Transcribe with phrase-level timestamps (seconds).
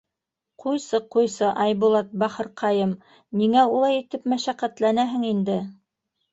[0.61, 2.97] —Ҡуйсы, ҡуйсы, Айбулат бахырҡайым,
[3.43, 5.63] ниңә улай итеп мәшәҡәтләнәһең инде.